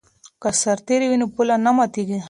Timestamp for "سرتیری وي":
0.61-1.17